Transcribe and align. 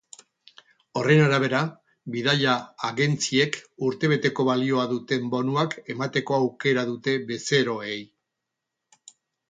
Horren 1.01 1.19
arabera, 1.25 1.59
bidaia-agentziek 2.15 3.59
urtebeko 3.91 4.49
balioa 4.51 4.89
duten 4.97 5.31
bonuak 5.37 5.79
emateko 5.97 6.41
aukera 6.43 6.91
dute 6.93 7.19
bezeroei. 7.33 7.97